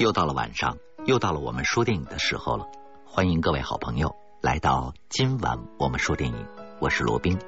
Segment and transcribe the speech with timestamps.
[0.00, 2.66] 又到了晚上，又到了我们说电影的时候了。
[3.04, 6.46] 欢迎各位好朋友来到今晚我们说电影，
[6.80, 7.38] 我是罗宾。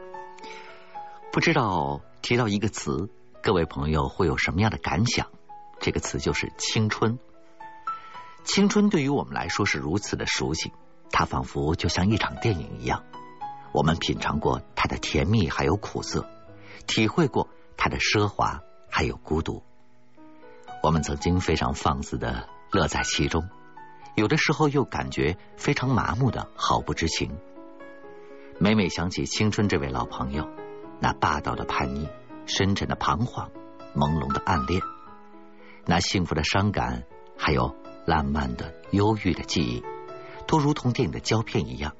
[1.32, 3.08] 不知道提到一个词，
[3.42, 5.28] 各位朋友会有什么样的感想？
[5.80, 7.18] 这个词就是青春。
[8.44, 10.72] 青春对于我们来说是如此的熟悉，
[11.10, 13.02] 它仿佛就像一场电影一样。
[13.72, 16.28] 我们品尝过它的甜蜜，还有苦涩，
[16.86, 17.48] 体会过
[17.78, 18.60] 它的奢华，
[18.90, 19.62] 还有孤独。
[20.82, 23.48] 我们曾经非常放肆的乐在其中，
[24.16, 27.38] 有的时候又感觉非常麻木的毫不知情。
[28.58, 30.48] 每每想起青春这位老朋友，
[30.98, 32.08] 那霸道的叛逆、
[32.46, 33.48] 深沉的彷徨、
[33.94, 34.82] 朦胧的暗恋，
[35.86, 37.04] 那幸福的伤感，
[37.38, 39.84] 还有烂漫的忧郁的记忆，
[40.48, 41.94] 都如同电影的胶片一样。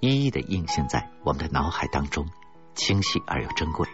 [0.00, 2.28] 一一的映现在我们的脑海当中，
[2.74, 3.88] 清晰而又珍贵。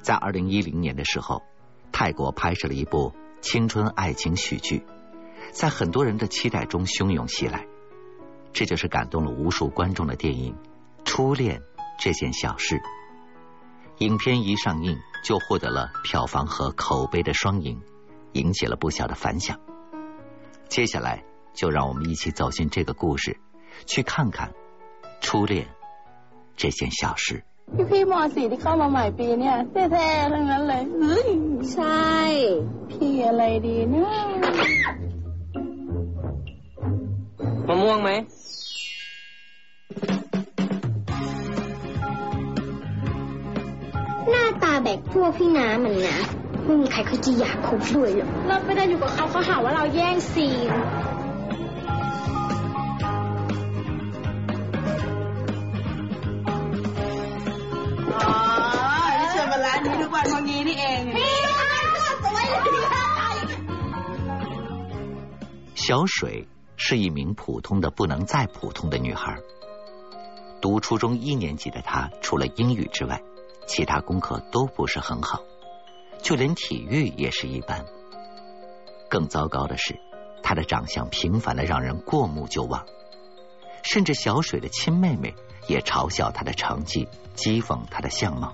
[0.00, 1.42] 在二零一零年的时候，
[1.92, 4.84] 泰国拍摄了一部青春爱情喜剧，
[5.52, 7.66] 在很多人的期待中汹涌袭来。
[8.52, 10.54] 这就是感动了无数观众的电影
[11.04, 11.62] 《初恋
[11.98, 12.76] 这件小事》。
[13.98, 17.82] 影片一上映就获得了票房和口碑的双赢，
[18.32, 19.60] 引起了不小的反响。
[20.68, 23.38] 接下来，就让我们一起走进这个故事。
[23.86, 24.54] 去看看
[25.20, 25.68] 初恋
[26.56, 27.44] 这件小事。
[27.74, 29.56] พี่พี่มสี่ที่เข้ามาใหม่ปีเนี่ย
[29.92, 31.26] แท้ๆทั้งนั้นเลยเฮ้ย
[31.74, 32.08] ใช่
[32.90, 34.08] พี่อะไรดีนะ
[37.66, 38.10] มะม่วงไหม
[44.30, 46.18] หน้าตาแบบพวกพี่น้ามันนะ
[46.64, 50.70] ไม่มีใครเขาจะอยากคบด้วยหรอกเราไปเดินอยู่กับเขาเขาหาว่าเราแย่งซีน
[65.88, 69.38] 小水是一名普通的不能再普通的女孩。
[70.60, 73.22] 读初中一年级的她，除了英语之外，
[73.66, 75.40] 其他功课都不是很好，
[76.20, 77.86] 就连体育也是一般。
[79.08, 79.98] 更糟糕的是，
[80.42, 82.84] 她的长相平凡的让人过目就忘，
[83.82, 85.34] 甚至小水的亲妹妹
[85.68, 88.52] 也嘲笑她的成绩，讥讽她的相貌。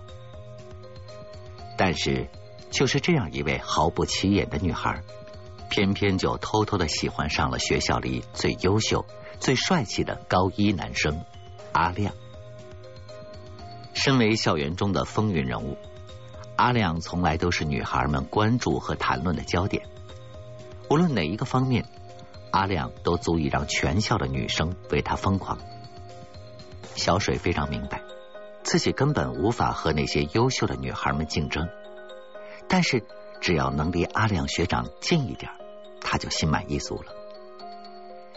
[1.77, 2.28] 但是，
[2.71, 5.03] 就是这样一位毫不起眼的女孩。
[5.75, 9.05] 偏偏就偷偷的喜欢上了学校里最优秀、
[9.41, 11.25] 最帅气的高一男生
[11.73, 12.15] 阿亮。
[13.93, 15.77] 身为校园中的风云人物，
[16.55, 19.89] 阿亮从来都是女孩们关注和谈论的焦点。
[20.89, 21.85] 无论哪一个方面，
[22.53, 25.59] 阿亮都足以让全校的女生为他疯狂。
[26.95, 28.01] 小水非常明白，
[28.62, 31.69] 自己根本无法和那些优秀的女孩们竞争，
[32.69, 33.03] 但是
[33.41, 35.51] 只要能离阿亮学长近一点。
[36.15, 37.13] 他就心满意足了。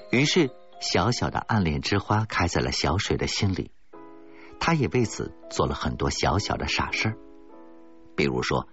[0.09, 0.49] 于是，
[0.79, 3.69] 小小的暗恋之花开在了小水的心里。
[4.59, 7.17] 他也为此做了很多小小的傻事儿，
[8.15, 8.67] 比如说，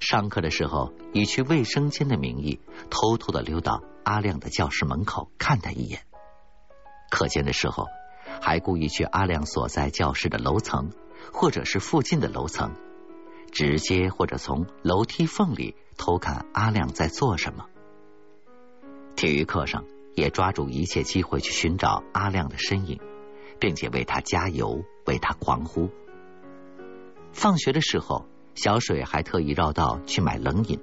[0.00, 2.58] 上课的时候以去卫生间的名义，
[2.88, 6.00] 偷偷的溜到阿亮的教室门口看他一眼；
[7.10, 7.84] 课间的时候，
[8.40, 10.92] 还故意去阿亮所在教室的楼层，
[11.30, 12.72] 或者是附近的楼层，
[13.52, 17.66] 直接或者从楼梯缝里偷看阿亮在做什么。
[19.16, 19.84] 体育课上，
[20.14, 23.00] 也抓住一切机会去寻找阿亮的身影，
[23.58, 25.88] 并且为他加油，为他狂呼。
[27.32, 30.78] 放学的时候，小水还特意绕道去买冷饮，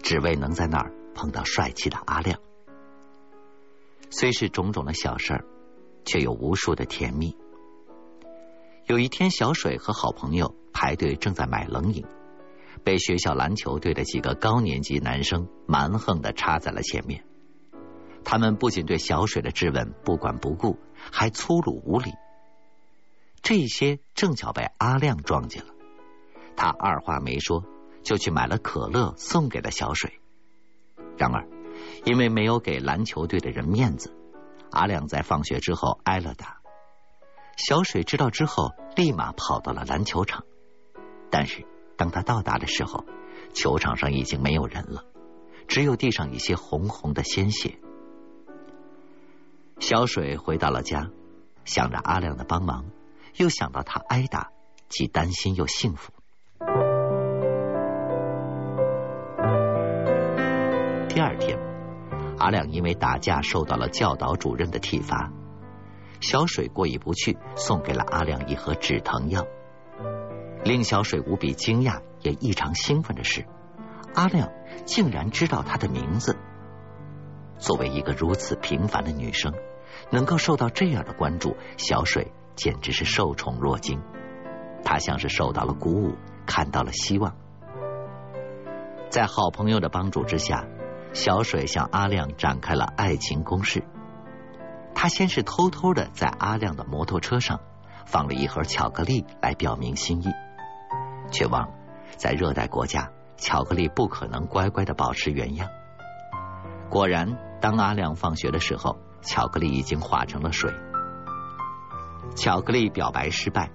[0.00, 2.38] 只为能在那儿碰到帅气的阿亮。
[4.10, 5.44] 虽是种种的小事儿，
[6.04, 7.36] 却有无数的甜蜜。
[8.86, 12.04] 有一天，小水和好朋友排队正在买冷饮，
[12.84, 17.24] 被学校篮球队的几个高年级男生蛮横的插在了前面。
[18.28, 20.80] 他们不仅对小水的质问不管不顾，
[21.12, 22.12] 还粗鲁无礼。
[23.40, 25.72] 这些正巧被阿亮撞见了，
[26.56, 27.64] 他二话没说
[28.02, 30.18] 就去买了可乐送给了小水。
[31.16, 31.46] 然而，
[32.04, 34.12] 因为没有给篮球队的人面子，
[34.72, 36.58] 阿亮在放学之后挨了打。
[37.56, 40.44] 小水知道之后，立马跑到了篮球场。
[41.30, 41.64] 但是，
[41.96, 43.04] 当他到达的时候，
[43.54, 45.04] 球场上已经没有人了，
[45.68, 47.78] 只有地上一些红红的鲜血。
[49.78, 51.10] 小水回到了家，
[51.64, 52.86] 想着阿亮的帮忙，
[53.36, 54.50] 又想到他挨打，
[54.88, 56.12] 既担心又幸福。
[61.08, 61.58] 第二天，
[62.38, 65.30] 阿亮因为打架受到了教导主任的体罚，
[66.20, 69.46] 小水过意不去，送给了阿亮一盒止疼药。
[70.64, 73.44] 令小水无比惊讶也异常兴奋的是，
[74.14, 74.50] 阿亮
[74.84, 76.36] 竟然知道他的名字。
[77.58, 79.52] 作为一个如此平凡的女生，
[80.10, 84.00] 能够受到这样的关注，小水简直是受宠若惊。
[84.84, 86.16] 她像是受到了鼓舞，
[86.46, 87.34] 看到了希望。
[89.08, 90.64] 在好朋友的帮助之下，
[91.12, 93.82] 小水向阿亮展开了爱情攻势。
[94.94, 97.60] 她先是偷偷的在阿亮的摩托车上
[98.04, 100.28] 放了一盒巧克力来表明心意，
[101.30, 101.68] 却忘了
[102.16, 105.68] 在热带国家，巧克力不可能乖乖的保持原样。
[106.88, 110.72] 果然，当阿亮放学的时候，巧克力已经化成了水。
[112.34, 113.70] 巧克力表白失败，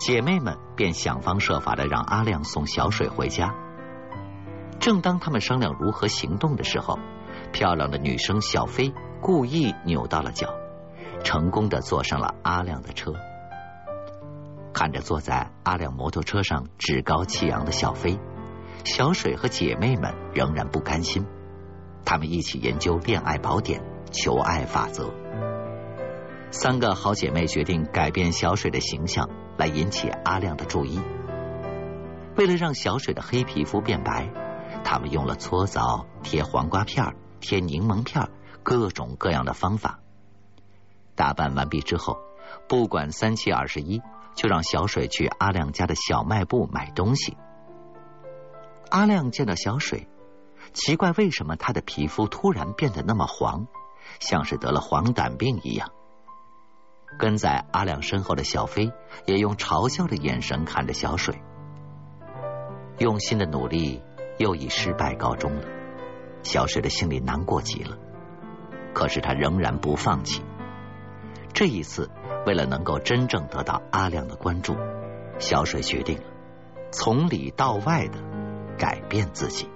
[0.00, 3.54] 姐妹们便想方设法的让阿亮送小水回家。
[4.80, 6.98] 正当他们商量如何行动的时候，
[7.52, 10.52] 漂亮的女生小飞故意扭到了脚，
[11.22, 13.14] 成功的坐上了阿亮的车。
[14.74, 18.18] 看着坐在阿亮摩托车上趾高气扬的小飞，
[18.84, 21.24] 小水和姐妹们仍然不甘心，
[22.04, 25.12] 他们一起研究恋爱宝典、求爱法则。
[26.50, 31.00] 三个好姐妹决定改变小水的形象，来引起阿亮的注意。
[32.36, 34.30] 为了让小水的黑皮肤变白。
[34.84, 38.28] 他们用了搓澡、贴黄瓜片、贴柠檬片，
[38.64, 40.00] 各种各样的方法。
[41.14, 42.18] 打扮完毕之后，
[42.68, 44.02] 不管三七二十一，
[44.34, 47.36] 就让小水去阿亮家的小卖部买东西。
[48.90, 50.08] 阿亮见到小水，
[50.72, 53.66] 奇怪为什么他的皮肤突然变得那么黄，
[54.20, 55.90] 像是得了黄疸病一样。
[57.18, 58.90] 跟在阿亮身后的小飞
[59.26, 61.42] 也用嘲笑的眼神看着小水，
[62.98, 64.02] 用心的努力。
[64.38, 65.68] 又以失败告终了，
[66.42, 67.98] 小水的心里难过极了。
[68.94, 70.42] 可是他仍然不放弃。
[71.52, 72.10] 这一次，
[72.46, 74.74] 为了能够真正得到阿亮的关注，
[75.38, 76.24] 小水决定了
[76.90, 78.18] 从里到外的
[78.78, 79.68] 改变自己。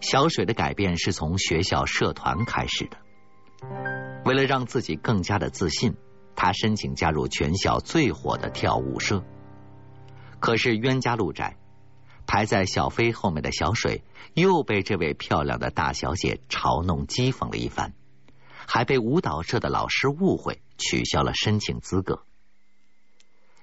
[0.00, 2.96] 小水的改变是从学校社团开始的。
[4.24, 5.96] 为了让自己更加的自信，
[6.36, 9.24] 他申请加入全校最火的跳舞社。
[10.40, 11.56] 可是冤家路窄。
[12.30, 14.04] 排在小飞后面的小水
[14.34, 17.94] 又被这位漂亮的大小姐嘲弄讥讽了一番，
[18.66, 22.22] 还被舞蹈社的老师误会，取消了申请资格。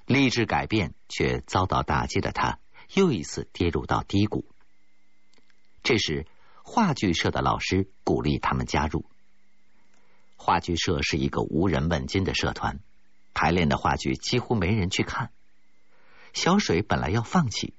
[0.08, 2.58] 立志改变却遭到打击的他，
[2.96, 4.46] 又一次跌入到低谷。
[5.86, 6.26] 这时，
[6.64, 9.06] 话剧社的老师鼓励他们加入。
[10.36, 12.80] 话剧社是一个无人问津的社团，
[13.36, 15.30] 排练的话剧几乎没人去看。
[16.34, 17.74] 小水本来要放弃。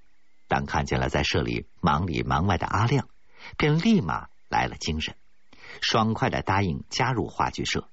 [0.48, 3.08] 但看见了在社里忙里忙外的阿亮，
[3.58, 5.16] 便立马来了精神，
[5.80, 7.88] 爽快的答应加入话剧社。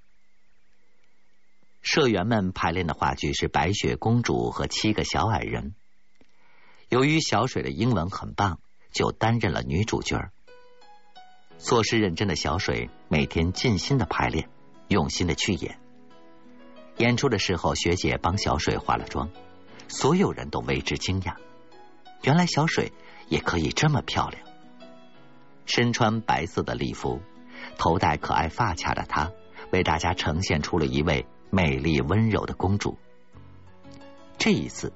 [1.81, 5.71] 社员们排练的话剧是《白雪公主和七个小矮人》。
[6.89, 8.59] 由于小水的英文很棒，
[8.93, 10.29] 就担任了女主角。
[11.57, 14.49] 做事认真的小水每天尽心的排练，
[14.87, 15.79] 用心的去演。
[16.97, 19.29] 演出的时候，学姐帮小水化了妆，
[19.87, 21.35] 所有人都为之惊讶。
[22.21, 22.93] 原来小水
[23.29, 24.43] 也可以这么漂亮。
[25.65, 27.21] 身穿白色的礼服，
[27.77, 29.31] 头戴可爱发卡的她，
[29.71, 32.97] 为大家呈现出了一位美丽温柔的公主。
[34.37, 34.91] 这一次，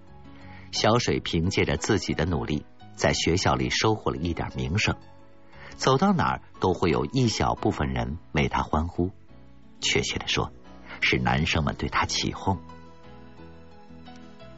[0.72, 2.66] 小水凭借着自己的努力，
[2.98, 4.98] 在学校里收获了一点名声，
[5.78, 9.12] 走到哪儿都会有一小部分人为她欢呼。
[9.80, 10.51] 确切的说，
[11.00, 12.60] 是男生们对她起哄。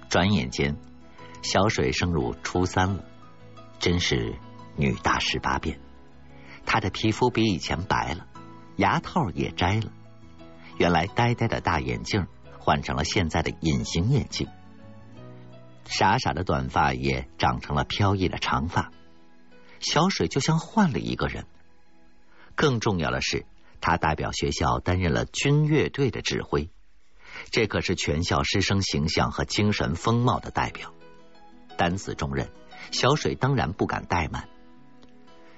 [0.09, 0.75] 转眼间。
[1.41, 3.05] 小水升入初三了，
[3.79, 4.35] 真是
[4.75, 5.79] 女大十八变。
[6.65, 8.27] 她的皮肤比以前白了，
[8.75, 9.89] 牙套也摘了，
[10.77, 12.27] 原来呆呆的大眼镜
[12.59, 14.49] 换成了现在的隐形眼镜，
[15.89, 18.91] 傻傻的短发也长成了飘逸的长发。
[19.79, 21.45] 小水就像换了一个人。
[22.55, 23.45] 更重要的是，
[23.81, 26.69] 她代表学校担任了军乐队的指挥，
[27.49, 30.93] 这可是全校师生形象和精神风貌的代表。
[31.77, 32.49] 担此重任，
[32.91, 34.47] 小水当然不敢怠慢。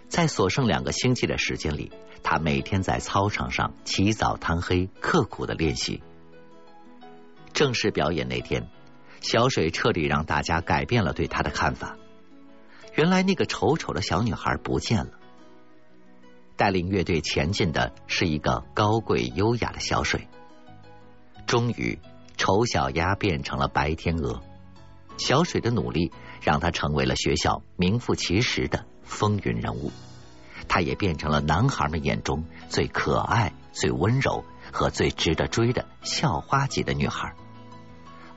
[0.08, 6.04] 在所剩两个星期的时间里，他每天在操场上起早贪黑，刻苦的练习。
[7.54, 8.70] 正式表演那天，
[9.22, 11.96] 小水彻底让大家改变了对他的看法。
[12.96, 15.12] 原来那个丑丑的小女孩不见了，
[16.58, 20.28] 带领乐队前进的是一个高贵优雅的小水。
[21.46, 21.98] 终于，
[22.36, 24.42] 丑小鸭变成了白天鹅。
[25.18, 26.12] 小水的努力
[26.42, 29.92] 让他成为了学校名副其实的风云人物，
[30.68, 37.36] 她也变成了男孩们眼中最可爱、最温柔和最值得追的校花级的女孩。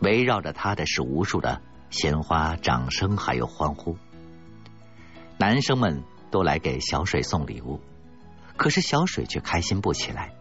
[0.01, 3.97] 围绕着他的是无数的鲜花、掌声还有欢呼。
[5.39, 7.81] 男生们都来给小水送礼物，
[8.57, 10.33] 可是小水却开心不起来，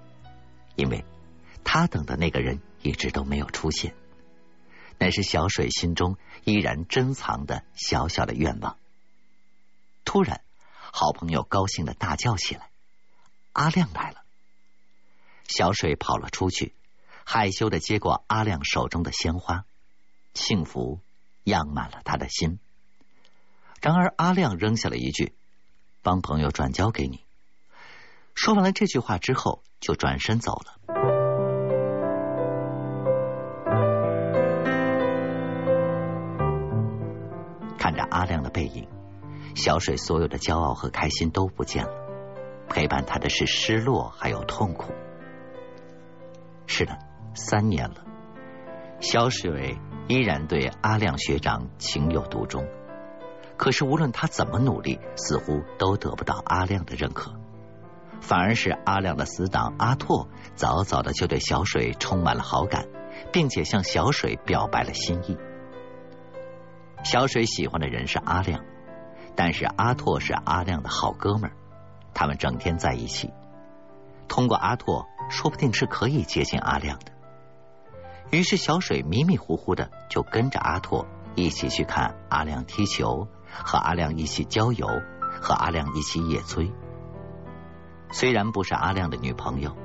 [0.76, 1.04] 因为
[1.64, 3.96] 他等的那个人一直都没有出现。
[5.00, 8.78] 那是小水心中依然珍藏的小小的愿望。
[10.06, 10.42] 突然，
[10.92, 12.70] 好朋友高兴的大叫起来
[13.54, 14.24] ：“阿亮来了！”
[15.48, 16.74] 小水跑了出去，
[17.26, 19.66] 害羞的接过阿亮手中的鲜花，
[20.34, 21.00] 幸福
[21.44, 22.60] 漾满了他的心。
[23.82, 25.34] 然而，阿亮扔下了一句
[26.02, 27.24] ：“帮朋友转交给你。”
[28.36, 30.74] 说完了这句话之后，就转身走了。
[37.78, 38.88] 看着阿亮的背影，
[39.56, 41.94] 小水所有的骄傲和开心都不见了，
[42.70, 44.94] 陪伴他的是失落还有痛苦。
[46.66, 46.98] 是的，
[47.34, 47.96] 三年了，
[49.00, 52.66] 小水依然对阿亮学长情有独钟。
[53.58, 57.34] 可是无论他怎么努力，似乎都得不到阿亮的认可。
[58.20, 62.88] 反而是阿亮的死党阿拓，早早的就对小水充满了好感，
[63.32, 65.38] 并且向小水表白了心意。
[67.04, 68.64] 小水喜欢的人是阿亮，
[69.36, 71.54] 但是阿拓是阿亮的好哥们儿，
[72.14, 73.32] 他们整天在一起。
[74.28, 77.13] 通过阿拓，说不定是可以接近阿亮的。
[78.32, 84.88] 于是小水迷迷糊糊的就跟着阿拓一起去看阿亮踢球，和阿亮一起郊游，
[85.42, 86.72] 和阿亮一起野炊。
[88.12, 89.76] 虽然不是阿亮的女朋友，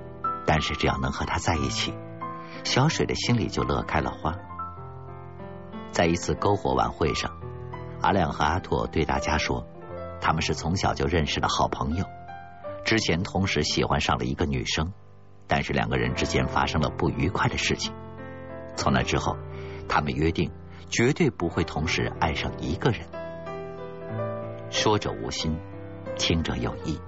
[0.47, 1.95] 但是只要能和他在一起，
[2.65, 4.35] 小水的心里就乐开了花。
[5.91, 7.31] 在一次篝火晚会上，
[8.01, 9.67] 阿亮和阿拓对大家说，
[10.21, 12.05] 他们是从小就认识的好朋友，
[12.85, 14.93] 之前同时喜欢上了一个女生，
[15.47, 17.95] 但是两个人之间发生了不愉快的事情。
[18.79, 19.37] 从那之后，
[19.89, 20.51] 他们约定
[20.89, 23.01] 绝对不会同时爱上一个人。
[24.71, 25.59] 说者无心，
[26.17, 27.01] 听者有意。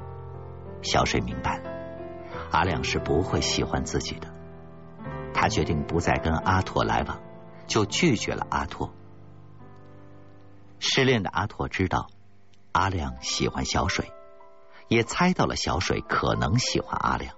[0.82, 1.70] 小水明白了，
[2.50, 4.26] 阿亮是不会喜欢自己的。
[5.32, 7.20] 他决定不再跟阿拓来往，
[7.68, 8.92] 就拒绝了阿拓。
[10.80, 12.08] 失恋的阿拓知道
[12.72, 14.10] 阿亮喜欢小水，
[14.88, 17.36] 也猜到了小水可能喜欢阿亮，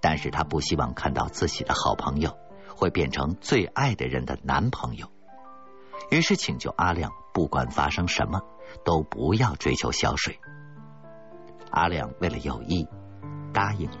[0.00, 2.38] 但是他不希望看到自己的好朋友
[2.76, 5.10] 会变成最爱的人的男朋友，
[6.10, 8.42] 于是请求阿亮，不管发生什么，
[8.84, 10.38] 都不要追求小水。
[11.70, 12.86] 阿亮为了友谊
[13.52, 13.98] 答应了。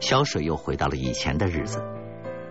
[0.00, 1.82] 小水又回到了以前的日子，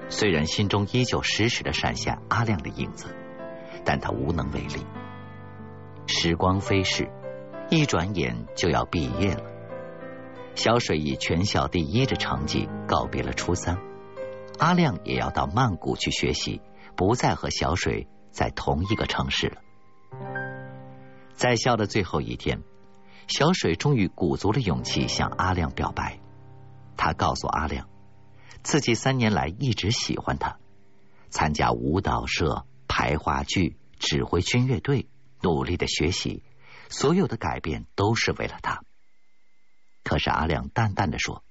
[0.09, 3.15] 虽然心中依旧时时的闪现阿亮的影子，
[3.85, 4.85] 但他无能为力。
[6.07, 7.09] 时光飞逝，
[7.69, 9.56] 一转眼就要毕业了。
[10.57, 13.77] 小水以全校第一的成绩告别了初三，
[14.57, 16.63] 阿亮也要到曼谷去学习，
[16.95, 19.61] 不再和小水在同一个城市了。
[21.35, 22.63] 在校的最后一天，
[23.27, 26.19] 小水终于鼓足了勇气向阿亮表白。
[26.97, 27.87] 他告诉阿亮，
[28.63, 30.57] 自己三年来一直喜欢他，
[31.29, 35.07] 参加舞蹈社、排话剧、指挥军乐队，
[35.43, 36.41] 努力的学习，
[36.89, 38.81] 所有的改变都是为了他。
[40.07, 41.43] 可是阿亮淡淡的说，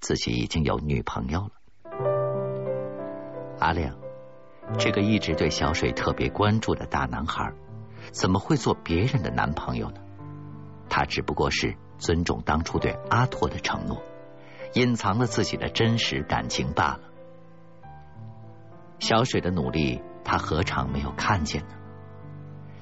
[0.00, 1.52] 自己已经有女朋友了。
[3.60, 3.94] 阿亮，
[4.80, 7.52] 这个一直对小水特别关注的大男孩。
[8.10, 10.00] 怎么会做别人的男朋友呢？
[10.90, 14.02] 他只不过是尊重当初对阿拓的承诺，
[14.72, 17.00] 隐藏了自己的真实感情罢了。
[18.98, 21.74] 小水的努力，他何尝没有看见呢？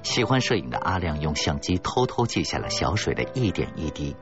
[0.01, 4.15] 喜欢摄影的阿亮用相机偷偷记下了小水的一点一滴，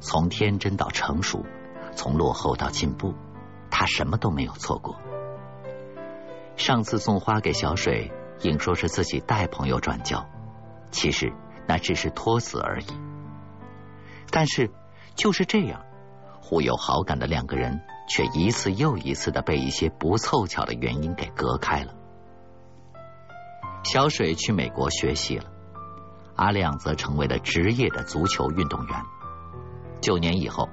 [0.00, 1.44] 从天真到成熟，
[1.94, 3.14] 从落后到进步，
[3.70, 4.96] 他什么都没有错过。
[6.56, 8.10] 上次送花给小水。
[8.42, 10.26] 硬说是自己带朋友转交，
[10.90, 11.30] 其实
[11.66, 12.86] 那只是托词而已。
[14.30, 14.70] 但是
[15.14, 15.84] 就是这样，
[16.40, 21.92] 互有好感的两个人，却一次又一次的被一些不凑巧的原因给隔开了。
[23.84, 25.44] 小水去美国学习了，
[26.34, 29.02] 阿亮则成为了职业的足球运动员。
[30.00, 30.68] 九年以后，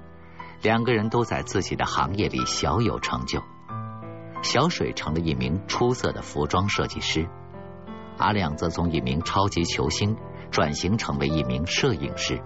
[0.61, 3.41] 两个人都在自己的行业里小有成就。
[4.41, 7.27] 小水成了一名出色的服装设计师。
[8.17, 10.15] 阿亮则从一名超级球星
[10.49, 12.41] 转型成为一名摄影师。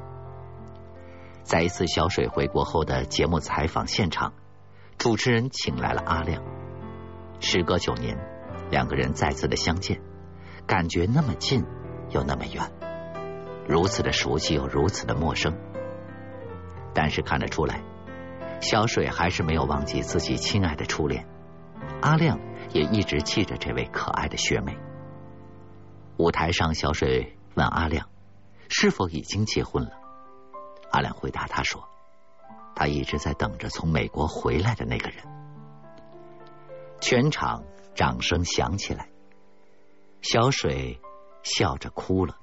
[1.43, 4.33] 在一次小水回国后的节目采访现场，
[4.97, 6.43] 主持人请来了阿亮。
[7.39, 8.17] 时隔九年，
[8.69, 10.01] 两个人再次的相见，
[10.67, 11.63] 感觉那么近
[12.09, 12.71] 又那么远，
[13.67, 15.53] 如此的熟悉又如此的陌生。
[16.93, 17.83] 但是看得出来，
[18.61, 21.27] 小水还是没有忘记自己亲爱的初恋，
[22.01, 22.39] 阿亮
[22.73, 24.77] 也一直记着这位可爱的学妹。
[26.17, 28.09] 舞台上，小水问阿亮
[28.69, 29.91] ：“是否已经结婚了？”
[30.91, 31.87] 阿亮回答他说
[32.75, 35.23] ：“他一直在等着从美国回来的那个人。”
[37.01, 37.63] 全场
[37.95, 39.09] 掌声响起来，
[40.21, 41.01] 小水
[41.41, 42.37] 笑着哭了。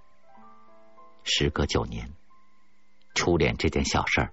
[1.23, 2.11] 时隔九年，
[3.15, 4.33] 初恋这件小事儿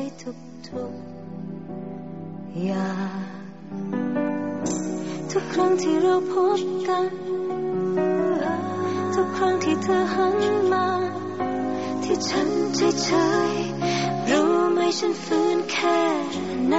[5.41, 7.09] กครั้งที่เราพบกัน
[9.13, 10.37] ทุกครั้งที่เธอหัน
[10.71, 10.87] มา
[12.03, 13.09] ที่ฉันเฉ
[13.51, 16.01] ยๆรู้ไหมฉันฝืนแค่
[16.69, 16.75] ไหน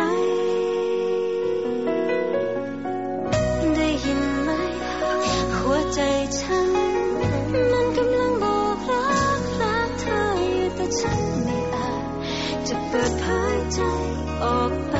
[3.74, 4.50] ได้ยินไหม
[5.56, 6.00] หัวใจ
[6.40, 6.68] ฉัน
[7.72, 10.20] มันกำลังบอกรักรักเธอ
[10.52, 13.80] อยู่แต่ฉันไม่อาจ จะเปิดเผยใจ
[14.42, 14.94] ออกไป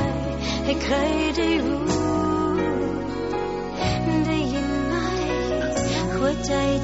[0.63, 0.95] ให้ใคร
[1.37, 1.82] ได้รู้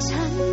[0.00, 0.49] 曾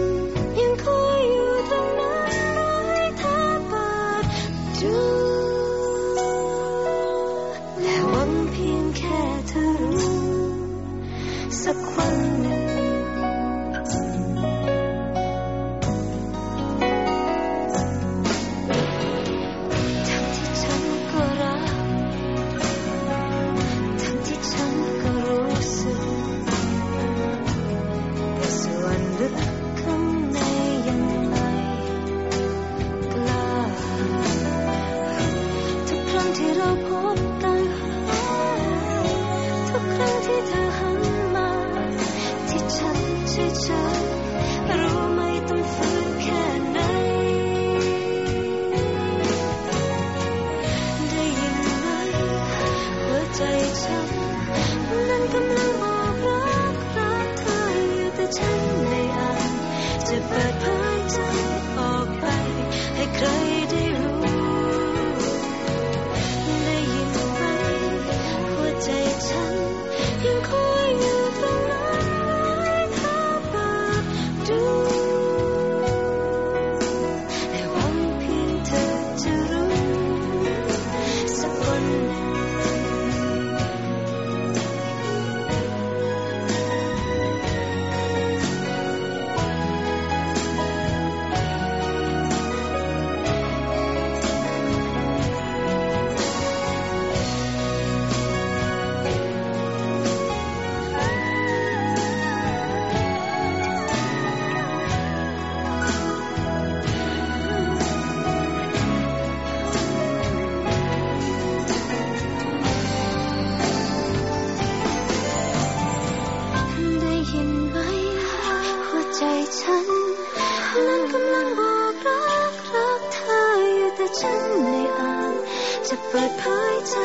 [125.89, 126.95] จะเปิดเผยใจ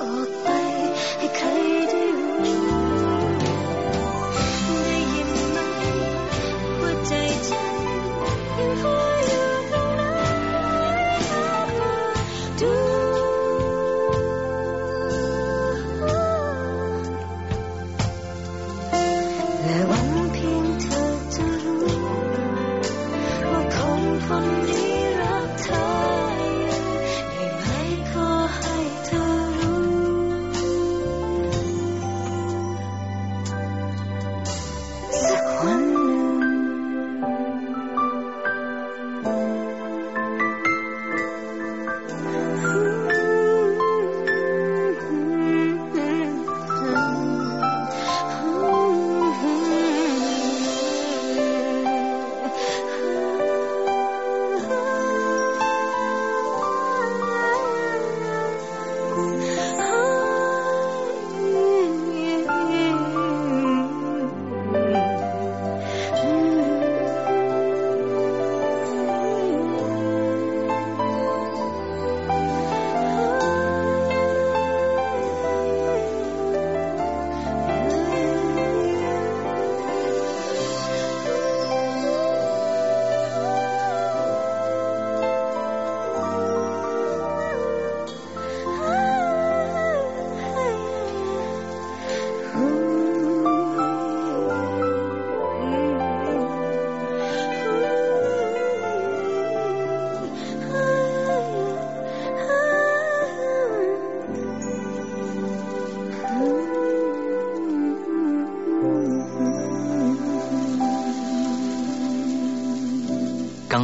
[0.00, 0.57] ออกไป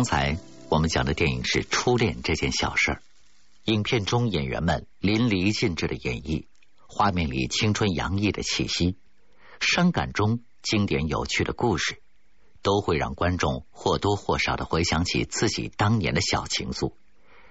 [0.04, 0.38] 刚才
[0.68, 2.94] 我们讲的电影是《初恋这件小事儿》，
[3.72, 6.44] 影片中演员们淋漓尽致的演绎，
[6.86, 8.98] 画面里青春洋溢的气息，
[9.60, 12.02] 伤感中经典有趣的故事，
[12.60, 16.92] 都会让观众或多或少的回想起自己当年的小情愫，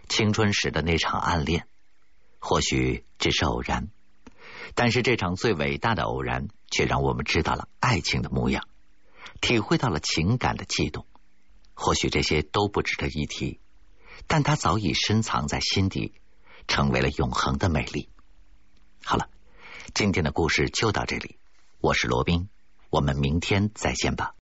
[0.08, 1.66] 青春时的那场暗恋。
[2.38, 3.88] 或许只是偶然，
[4.76, 8.68] 但是这场最伟大的偶然，却让我们知道了爱情的模样，
[9.42, 11.08] 体会到了情感的悸动。
[11.74, 13.60] 或许这些都不值得一提，
[14.28, 16.14] 但它早已深藏在心底，
[16.68, 18.10] 成为了永恒的美丽。
[19.04, 19.30] 好了，
[19.94, 21.38] 今天的故事就到这里，
[21.80, 22.50] 我是罗宾，
[22.90, 24.36] 我们明天再见吧。